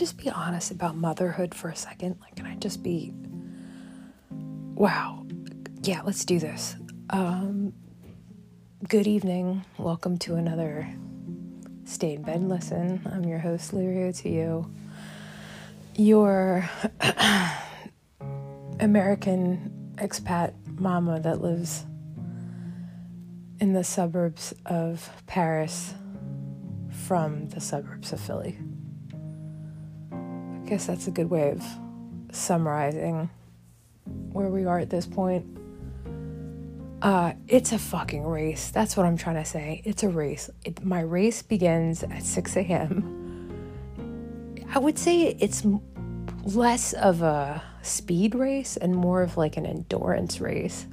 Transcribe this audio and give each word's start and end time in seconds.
just 0.00 0.16
be 0.16 0.30
honest 0.30 0.70
about 0.70 0.96
motherhood 0.96 1.54
for 1.54 1.68
a 1.68 1.76
second? 1.76 2.16
Like, 2.22 2.34
can 2.34 2.46
I 2.46 2.54
just 2.54 2.82
be, 2.82 3.12
wow, 4.30 5.26
yeah, 5.82 6.00
let's 6.00 6.24
do 6.24 6.38
this. 6.38 6.74
Um, 7.10 7.74
good 8.88 9.06
evening. 9.06 9.62
Welcome 9.76 10.16
to 10.20 10.36
another 10.36 10.90
Stay 11.84 12.14
in 12.14 12.22
Bed 12.22 12.42
Listen. 12.42 13.02
I'm 13.12 13.26
your 13.26 13.40
host, 13.40 13.72
Lyria 13.72 14.18
to 14.22 14.30
you. 14.30 14.72
Your 15.96 16.66
American 18.80 19.92
expat 19.96 20.54
mama 20.80 21.20
that 21.20 21.42
lives 21.42 21.84
in 23.60 23.74
the 23.74 23.84
suburbs 23.84 24.54
of 24.64 25.10
Paris 25.26 25.92
from 26.90 27.50
the 27.50 27.60
suburbs 27.60 28.14
of 28.14 28.20
Philly. 28.20 28.56
I 30.70 30.74
guess 30.74 30.86
that's 30.86 31.08
a 31.08 31.10
good 31.10 31.30
way 31.30 31.50
of 31.50 31.64
summarizing 32.30 33.28
where 34.30 34.46
we 34.50 34.66
are 34.66 34.78
at 34.78 34.88
this 34.88 35.04
point. 35.04 35.44
Uh, 37.02 37.32
it's 37.48 37.72
a 37.72 37.78
fucking 37.78 38.24
race. 38.24 38.70
That's 38.70 38.96
what 38.96 39.04
I'm 39.04 39.16
trying 39.16 39.34
to 39.34 39.44
say. 39.44 39.82
It's 39.84 40.04
a 40.04 40.08
race. 40.08 40.48
It, 40.64 40.84
my 40.84 41.00
race 41.00 41.42
begins 41.42 42.04
at 42.04 42.22
6 42.22 42.56
a.m. 42.56 43.50
I 44.72 44.78
would 44.78 44.96
say 44.96 45.36
it's 45.40 45.66
less 46.44 46.92
of 46.92 47.20
a 47.22 47.60
speed 47.82 48.36
race 48.36 48.76
and 48.76 48.94
more 48.94 49.22
of 49.22 49.36
like 49.36 49.56
an 49.56 49.66
endurance 49.66 50.40
race 50.40 50.86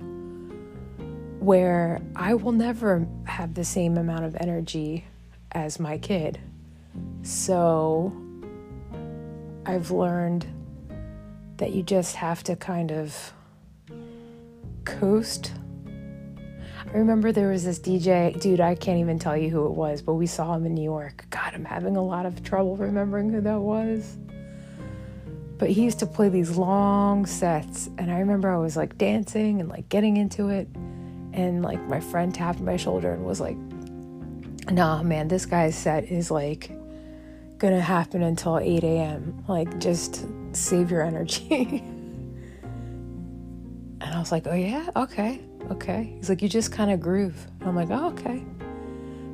where 1.37 2.01
I 2.15 2.33
will 2.33 2.51
never 2.51 3.07
have 3.25 3.53
the 3.53 3.63
same 3.63 3.99
amount 3.99 4.25
of 4.25 4.35
energy 4.39 5.05
as 5.51 5.79
my 5.79 5.99
kid. 5.99 6.39
So 7.21 8.11
I've 9.67 9.91
learned 9.91 10.47
that 11.57 11.73
you 11.73 11.83
just 11.83 12.15
have 12.15 12.41
to 12.43 12.55
kind 12.55 12.89
of 12.89 13.33
coast. 14.85 15.51
I 16.87 16.97
remember 16.97 17.33
there 17.33 17.49
was 17.49 17.65
this 17.65 17.77
DJ, 17.77 18.39
dude, 18.39 18.61
I 18.61 18.75
can't 18.75 18.99
even 18.99 19.19
tell 19.19 19.35
you 19.35 19.49
who 19.49 19.65
it 19.65 19.73
was, 19.73 20.01
but 20.01 20.13
we 20.13 20.25
saw 20.25 20.55
him 20.55 20.65
in 20.65 20.73
New 20.73 20.85
York. 20.85 21.25
God, 21.31 21.53
I'm 21.53 21.65
having 21.65 21.97
a 21.97 22.01
lot 22.01 22.25
of 22.25 22.41
trouble 22.45 22.77
remembering 22.77 23.29
who 23.29 23.41
that 23.41 23.59
was. 23.59 24.17
But 25.57 25.69
he 25.69 25.83
used 25.83 25.99
to 25.99 26.05
play 26.05 26.29
these 26.29 26.55
long 26.55 27.25
sets, 27.25 27.89
and 27.97 28.09
I 28.09 28.19
remember 28.19 28.49
I 28.49 28.57
was 28.57 28.77
like 28.77 28.97
dancing 28.97 29.59
and 29.59 29.67
like 29.67 29.89
getting 29.89 30.15
into 30.15 30.47
it. 30.47 30.69
And 31.33 31.61
like 31.61 31.81
my 31.89 31.99
friend 31.99 32.33
tapped 32.33 32.61
my 32.61 32.77
shoulder 32.77 33.11
and 33.11 33.25
was 33.25 33.41
like, 33.41 33.57
nah, 34.71 35.03
man, 35.03 35.27
this 35.27 35.45
guy's 35.45 35.75
set 35.75 36.05
is 36.05 36.31
like 36.31 36.71
gonna 37.57 37.81
happen 37.81 38.23
until 38.23 38.59
8 38.59 38.83
a.m. 38.83 39.43
Like, 39.47 39.79
just 39.79 40.25
save 40.53 40.91
your 40.91 41.01
energy. 41.01 41.47
and 42.63 44.01
I 44.01 44.19
was 44.19 44.31
like, 44.31 44.47
oh, 44.47 44.55
yeah, 44.55 44.89
okay, 44.95 45.41
okay. 45.71 46.15
He's 46.17 46.29
like, 46.29 46.41
you 46.41 46.49
just 46.49 46.71
kind 46.71 46.91
of 46.91 46.99
groove. 46.99 47.47
And 47.59 47.69
I'm 47.69 47.75
like, 47.75 47.89
oh, 47.91 48.07
okay. 48.09 48.45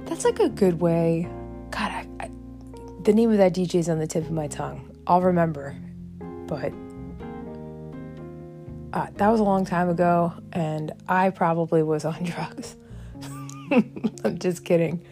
That's 0.05 0.25
like 0.25 0.39
a 0.39 0.49
good 0.49 0.79
way. 0.81 1.29
God, 1.71 1.91
I, 1.91 2.07
I, 2.19 2.31
the 3.03 3.13
name 3.13 3.31
of 3.31 3.38
that 3.38 3.53
DJ 3.53 3.75
is 3.75 3.89
on 3.89 3.99
the 3.99 4.07
tip 4.07 4.23
of 4.23 4.31
my 4.31 4.47
tongue. 4.47 4.89
I'll 5.07 5.21
remember 5.21 5.75
but 6.47 6.71
uh, 8.94 9.07
that 9.16 9.27
was 9.29 9.39
a 9.39 9.44
long 9.44 9.66
time 9.66 9.89
ago, 9.89 10.33
and 10.51 10.91
I 11.07 11.31
probably 11.31 11.81
was 11.81 12.05
on 12.05 12.23
drugs. 12.23 12.75
I'm 14.23 14.38
just 14.38 14.63
kidding. 14.63 15.03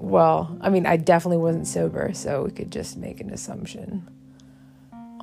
Well, 0.00 0.56
I 0.62 0.70
mean, 0.70 0.86
I 0.86 0.96
definitely 0.96 1.36
wasn't 1.36 1.66
sober, 1.66 2.12
so 2.14 2.44
we 2.44 2.50
could 2.52 2.72
just 2.72 2.96
make 2.96 3.20
an 3.20 3.28
assumption 3.30 4.08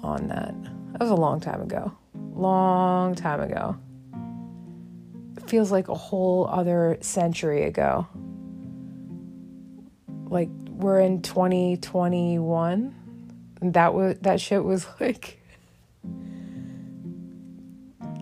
on 0.03 0.27
that. 0.27 0.53
That 0.91 1.01
was 1.01 1.09
a 1.09 1.15
long 1.15 1.39
time 1.39 1.61
ago. 1.61 1.97
Long 2.13 3.15
time 3.15 3.41
ago. 3.41 3.75
It 5.35 5.49
feels 5.49 5.71
like 5.71 5.87
a 5.87 5.95
whole 5.95 6.45
other 6.45 6.99
century 7.01 7.63
ago. 7.63 8.07
Like 10.25 10.49
we're 10.69 10.99
in 10.99 11.23
2021. 11.23 12.93
That 13.63 13.95
was 13.95 14.19
that 14.21 14.39
shit 14.39 14.63
was 14.63 14.85
like 14.99 15.41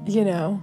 you 0.06 0.24
know, 0.24 0.62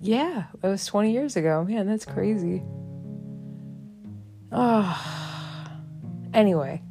yeah, 0.00 0.44
it 0.62 0.66
was 0.66 0.86
20 0.86 1.12
years 1.12 1.36
ago. 1.36 1.64
Man, 1.64 1.86
that's 1.86 2.04
crazy. 2.04 2.62
Oh, 4.52 5.68
anyway, 6.32 6.82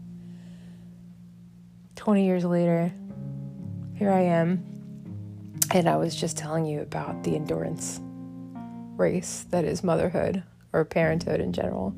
20 1.96 2.26
years 2.26 2.46
later, 2.46 2.92
here 3.96 4.12
I 4.12 4.22
am. 4.22 4.64
And 5.74 5.90
I 5.90 5.98
was 5.98 6.16
just 6.16 6.38
telling 6.38 6.66
you 6.66 6.82
about 6.82 7.24
the 7.24 7.36
endurance 7.36 8.00
race 8.98 9.46
that 9.50 9.66
is 9.66 9.84
motherhood 9.84 10.44
or 10.74 10.86
parenthood 10.86 11.40
in 11.40 11.54
general. 11.54 11.96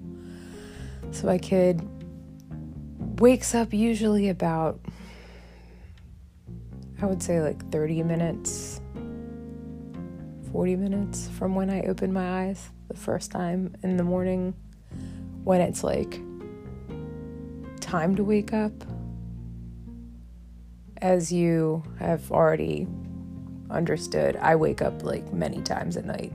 So 1.12 1.28
my 1.28 1.38
kid 1.38 1.82
wakes 3.20 3.56
up 3.56 3.74
usually 3.74 4.30
about 4.30 4.80
I 7.02 7.06
would 7.06 7.22
say 7.22 7.42
like 7.42 7.70
30 7.72 8.04
minutes, 8.04 8.82
40 10.58 10.76
minutes 10.76 11.30
from 11.38 11.54
when 11.54 11.70
I 11.70 11.82
open 11.82 12.12
my 12.12 12.46
eyes 12.46 12.72
the 12.88 12.98
first 12.98 13.30
time 13.30 13.76
in 13.84 13.96
the 13.96 14.04
morning 14.04 14.56
when 15.44 15.62
it's 15.62 15.84
like 15.84 16.20
time 17.80 18.16
to 18.16 18.24
wake 18.24 18.54
up. 18.54 18.72
As 21.00 21.32
you 21.32 21.84
have 22.00 22.32
already 22.32 22.88
understood, 23.70 24.36
I 24.38 24.56
wake 24.56 24.82
up 24.82 25.04
like 25.04 25.32
many 25.32 25.62
times 25.62 25.96
at 25.96 26.06
night. 26.06 26.34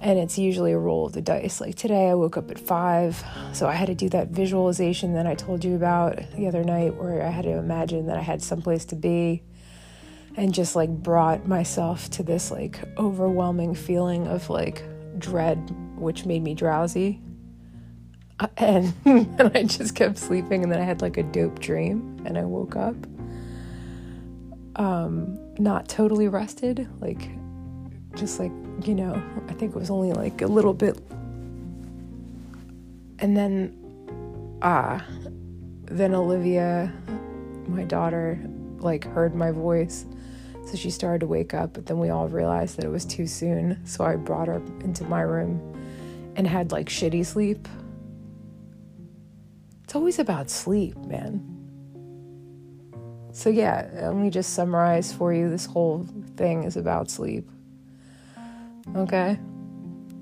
And 0.00 0.18
it's 0.18 0.36
usually 0.36 0.72
a 0.72 0.78
roll 0.78 1.06
of 1.06 1.12
the 1.12 1.22
dice. 1.22 1.60
Like 1.60 1.76
today, 1.76 2.10
I 2.10 2.14
woke 2.14 2.36
up 2.36 2.50
at 2.50 2.58
five, 2.58 3.24
so 3.52 3.68
I 3.68 3.74
had 3.74 3.86
to 3.86 3.94
do 3.94 4.08
that 4.08 4.30
visualization 4.30 5.14
that 5.14 5.28
I 5.28 5.36
told 5.36 5.64
you 5.64 5.76
about 5.76 6.18
the 6.34 6.48
other 6.48 6.64
night, 6.64 6.96
where 6.96 7.24
I 7.24 7.30
had 7.30 7.44
to 7.44 7.52
imagine 7.52 8.06
that 8.06 8.18
I 8.18 8.22
had 8.22 8.42
someplace 8.42 8.84
to 8.86 8.96
be 8.96 9.44
and 10.36 10.52
just 10.52 10.74
like 10.74 10.90
brought 10.90 11.46
myself 11.46 12.10
to 12.10 12.22
this 12.22 12.50
like 12.50 12.80
overwhelming 12.98 13.74
feeling 13.74 14.26
of 14.26 14.50
like 14.50 14.82
dread, 15.18 15.74
which 15.96 16.26
made 16.26 16.42
me 16.42 16.54
drowsy. 16.54 17.20
Uh, 18.40 18.48
and, 18.56 18.92
and 19.04 19.52
I 19.56 19.62
just 19.62 19.94
kept 19.94 20.18
sleeping, 20.18 20.62
and 20.62 20.72
then 20.72 20.80
I 20.80 20.84
had 20.84 21.02
like 21.02 21.16
a 21.16 21.22
dope 21.22 21.60
dream, 21.60 22.20
and 22.24 22.36
I 22.36 22.42
woke 22.42 22.76
up 22.76 22.96
um, 24.76 25.38
not 25.58 25.88
totally 25.88 26.28
rested, 26.28 26.88
like 27.00 27.30
just 28.16 28.38
like 28.38 28.52
you 28.84 28.94
know, 28.94 29.22
I 29.48 29.52
think 29.52 29.74
it 29.74 29.78
was 29.78 29.90
only 29.90 30.12
like 30.12 30.42
a 30.42 30.46
little 30.46 30.74
bit. 30.74 30.98
And 33.20 33.36
then, 33.36 34.58
ah, 34.62 34.96
uh, 34.96 35.00
then 35.84 36.14
Olivia, 36.14 36.92
my 37.68 37.84
daughter, 37.84 38.38
like 38.84 39.04
heard 39.04 39.34
my 39.34 39.50
voice 39.50 40.06
so 40.66 40.76
she 40.76 40.90
started 40.90 41.20
to 41.20 41.26
wake 41.26 41.52
up, 41.52 41.74
but 41.74 41.86
then 41.86 41.98
we 41.98 42.08
all 42.08 42.28
realized 42.28 42.78
that 42.78 42.84
it 42.84 42.88
was 42.88 43.04
too 43.04 43.26
soon. 43.26 43.84
So 43.86 44.04
I 44.04 44.16
brought 44.16 44.48
her 44.48 44.62
into 44.80 45.04
my 45.04 45.20
room 45.20 45.60
and 46.36 46.46
had 46.46 46.72
like 46.72 46.88
shitty 46.88 47.24
sleep. 47.26 47.68
It's 49.84 49.94
always 49.94 50.18
about 50.18 50.48
sleep, 50.48 50.96
man. 50.96 51.50
So, 53.32 53.50
yeah, 53.50 53.88
let 53.94 54.14
me 54.14 54.30
just 54.30 54.54
summarize 54.54 55.12
for 55.12 55.34
you 55.34 55.50
this 55.50 55.66
whole 55.66 56.06
thing 56.36 56.62
is 56.62 56.76
about 56.76 57.10
sleep. 57.10 57.48
Okay? 58.96 59.38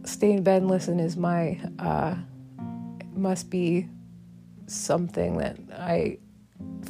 Stay 0.05 0.33
in 0.33 0.43
bed 0.43 0.63
and 0.63 0.71
listen 0.71 0.99
is 0.99 1.17
my, 1.17 1.61
uh, 1.79 2.17
must 3.15 3.51
be 3.51 3.89
something 4.67 5.37
that 5.37 5.59
I 5.79 6.19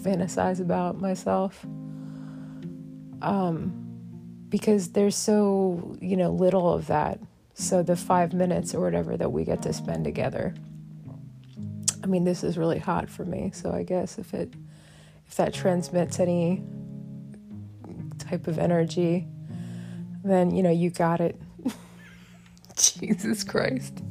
fantasize 0.02 0.60
about 0.60 1.00
myself 1.00 1.64
um, 3.22 3.72
because 4.48 4.90
there's 4.90 5.16
so 5.16 5.96
you 6.00 6.16
know 6.16 6.30
little 6.30 6.72
of 6.72 6.86
that. 6.88 7.20
So 7.54 7.82
the 7.82 7.96
five 7.96 8.32
minutes 8.32 8.74
or 8.74 8.80
whatever 8.80 9.16
that 9.16 9.30
we 9.30 9.44
get 9.44 9.62
to 9.62 9.72
spend 9.72 10.04
together. 10.04 10.54
I 12.02 12.06
mean, 12.06 12.24
this 12.24 12.42
is 12.42 12.58
really 12.58 12.78
hot 12.78 13.08
for 13.08 13.24
me. 13.24 13.52
So 13.54 13.70
I 13.70 13.84
guess 13.84 14.18
if 14.18 14.34
it 14.34 14.52
if 15.26 15.36
that 15.36 15.54
transmits 15.54 16.18
any 16.18 16.62
type 18.18 18.46
of 18.46 18.58
energy, 18.58 19.26
then 20.24 20.50
you 20.50 20.62
know 20.62 20.70
you 20.70 20.90
got 20.90 21.20
it. 21.20 21.40
Jesus 22.76 23.44
Christ. 23.44 24.02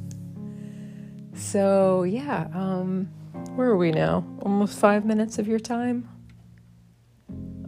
So 1.34 2.04
yeah, 2.04 2.48
um, 2.54 3.08
where 3.54 3.68
are 3.68 3.76
we 3.76 3.90
now? 3.90 4.24
Almost 4.42 4.78
five 4.78 5.04
minutes 5.04 5.38
of 5.38 5.46
your 5.46 5.58
time. 5.58 6.08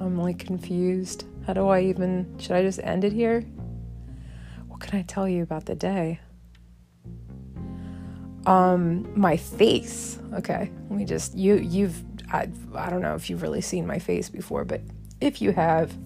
I'm 0.01 0.19
like 0.19 0.39
confused. 0.39 1.25
How 1.47 1.53
do 1.53 1.69
I 1.69 1.81
even, 1.83 2.39
should 2.39 2.53
I 2.53 2.63
just 2.63 2.81
end 2.83 3.05
it 3.05 3.13
here? 3.13 3.41
What 4.69 4.81
can 4.81 4.99
I 4.99 5.03
tell 5.03 5.29
you 5.29 5.43
about 5.43 5.67
the 5.67 5.75
day? 5.75 6.21
Um, 8.47 9.09
my 9.19 9.37
face. 9.37 10.19
Okay, 10.35 10.71
let 10.89 10.99
me 10.99 11.05
just 11.05 11.35
you 11.35 11.57
you've 11.57 12.03
I 12.31 12.49
I 12.75 12.91
don't 12.91 13.01
know 13.01 13.15
if 13.15 13.31
you've 13.31 13.43
really 13.43 13.63
seen 13.63 13.87
my 13.87 13.99
face 13.99 14.29
before, 14.29 14.65
but 14.65 14.83
if 15.21 15.41
you 15.41 15.53
have, 15.53 15.97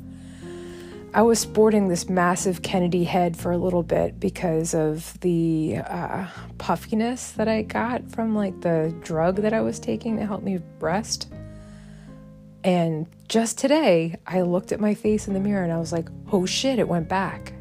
I 1.14 1.22
was 1.22 1.38
sporting 1.38 1.88
this 1.88 2.08
massive 2.08 2.60
Kennedy 2.62 3.04
head 3.04 3.36
for 3.36 3.50
a 3.50 3.56
little 3.56 3.82
bit 3.82 4.20
because 4.20 4.74
of 4.74 5.18
the 5.20 5.78
uh, 5.78 6.26
puffiness 6.58 7.32
that 7.32 7.48
I 7.48 7.62
got 7.62 8.10
from 8.10 8.34
like 8.34 8.60
the 8.60 8.94
drug 9.02 9.36
that 9.36 9.54
I 9.54 9.62
was 9.62 9.80
taking 9.80 10.18
to 10.18 10.26
help 10.26 10.42
me 10.42 10.58
breast. 10.78 11.32
And 12.62 13.06
just 13.28 13.56
today, 13.56 14.16
I 14.26 14.42
looked 14.42 14.70
at 14.70 14.80
my 14.80 14.92
face 14.92 15.26
in 15.26 15.34
the 15.34 15.40
mirror 15.40 15.64
and 15.64 15.72
I 15.72 15.78
was 15.78 15.92
like, 15.92 16.08
oh 16.30 16.44
shit, 16.44 16.78
it 16.78 16.88
went 16.88 17.08
back. 17.08 17.54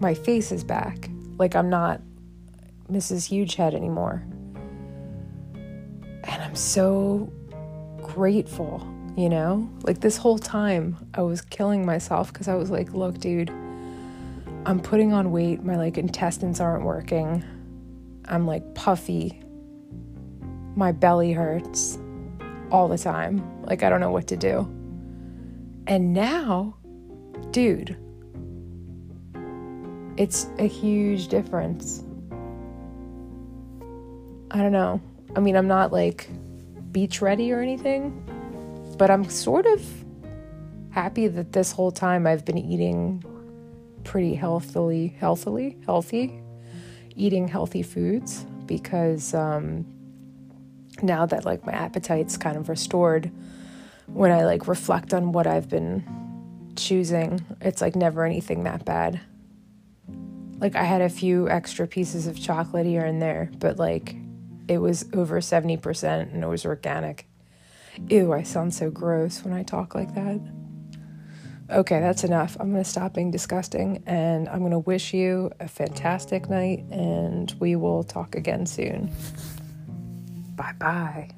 My 0.00 0.14
face 0.14 0.50
is 0.50 0.64
back. 0.64 1.10
Like 1.36 1.54
I'm 1.54 1.68
not 1.68 2.00
Mrs. 2.90 3.26
Huge 3.26 3.56
Head 3.56 3.74
anymore. 3.74 4.22
And 5.52 6.42
I'm 6.42 6.56
so 6.56 7.30
grateful, 8.02 8.78
you 9.16 9.28
know? 9.28 9.68
Like 9.82 10.00
this 10.00 10.16
whole 10.16 10.38
time 10.38 10.96
I 11.14 11.22
was 11.22 11.40
killing 11.42 11.84
myself 11.84 12.32
because 12.32 12.48
I 12.48 12.54
was 12.54 12.70
like, 12.70 12.92
look, 12.92 13.18
dude, 13.18 13.50
I'm 14.66 14.80
putting 14.80 15.12
on 15.12 15.32
weight. 15.32 15.62
My 15.62 15.76
like 15.76 15.98
intestines 15.98 16.60
aren't 16.60 16.84
working. 16.84 17.44
I'm 18.26 18.46
like 18.46 18.74
puffy. 18.74 19.42
My 20.76 20.92
belly 20.92 21.32
hurts 21.32 21.98
all 22.70 22.88
the 22.88 22.98
time. 22.98 23.42
Like 23.64 23.82
I 23.82 23.90
don't 23.90 24.00
know 24.00 24.10
what 24.10 24.28
to 24.28 24.36
do. 24.36 24.60
And 25.86 26.12
now, 26.12 26.76
dude, 27.50 27.96
it's 30.16 30.46
a 30.58 30.68
huge 30.68 31.28
difference. 31.28 32.04
I 34.50 34.58
don't 34.58 34.72
know. 34.72 35.00
I 35.34 35.40
mean, 35.40 35.56
I'm 35.56 35.68
not 35.68 35.92
like 35.92 36.28
beach 36.92 37.22
ready 37.22 37.52
or 37.52 37.60
anything, 37.60 38.12
but 39.00 39.10
I'm 39.10 39.30
sort 39.30 39.64
of 39.64 39.82
happy 40.90 41.26
that 41.26 41.54
this 41.54 41.72
whole 41.72 41.90
time 41.90 42.26
I've 42.26 42.44
been 42.44 42.58
eating 42.58 43.24
pretty 44.04 44.34
healthily, 44.34 45.16
healthily, 45.18 45.78
healthy, 45.86 46.42
eating 47.16 47.48
healthy 47.48 47.82
foods 47.82 48.44
because 48.66 49.32
um, 49.32 49.86
now 51.00 51.24
that 51.24 51.46
like 51.46 51.64
my 51.64 51.72
appetite's 51.72 52.36
kind 52.36 52.58
of 52.58 52.68
restored, 52.68 53.30
when 54.06 54.32
I 54.32 54.44
like 54.44 54.68
reflect 54.68 55.14
on 55.14 55.32
what 55.32 55.46
I've 55.46 55.70
been 55.70 56.04
choosing, 56.76 57.42
it's 57.62 57.80
like 57.80 57.96
never 57.96 58.26
anything 58.26 58.64
that 58.64 58.84
bad. 58.84 59.18
Like 60.58 60.76
I 60.76 60.84
had 60.84 61.00
a 61.00 61.08
few 61.08 61.48
extra 61.48 61.86
pieces 61.86 62.26
of 62.26 62.38
chocolate 62.38 62.84
here 62.84 63.06
and 63.06 63.22
there, 63.22 63.50
but 63.60 63.78
like 63.78 64.14
it 64.68 64.76
was 64.76 65.06
over 65.14 65.40
70% 65.40 66.34
and 66.34 66.44
it 66.44 66.46
was 66.46 66.66
organic. 66.66 67.29
Ew, 68.08 68.32
I 68.32 68.42
sound 68.42 68.74
so 68.74 68.90
gross 68.90 69.44
when 69.44 69.52
I 69.52 69.62
talk 69.62 69.94
like 69.94 70.14
that. 70.14 70.40
Okay, 71.70 72.00
that's 72.00 72.24
enough. 72.24 72.56
I'm 72.58 72.72
going 72.72 72.82
to 72.82 72.88
stop 72.88 73.14
being 73.14 73.30
disgusting 73.30 74.02
and 74.06 74.48
I'm 74.48 74.58
going 74.58 74.72
to 74.72 74.80
wish 74.80 75.14
you 75.14 75.52
a 75.60 75.68
fantastic 75.68 76.50
night 76.50 76.84
and 76.90 77.54
we 77.60 77.76
will 77.76 78.02
talk 78.02 78.34
again 78.34 78.66
soon. 78.66 79.10
Bye 80.56 80.74
bye. 80.78 81.30